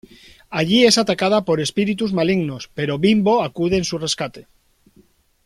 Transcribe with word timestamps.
Allí 0.49 0.83
es 0.85 0.97
atacada 0.97 1.45
por 1.45 1.59
espíritus 1.61 2.11
malignos, 2.11 2.71
pero 2.73 2.97
Bimbo 2.97 3.43
acude 3.43 3.77
en 3.77 3.83
su 3.83 3.99
rescate. 3.99 4.47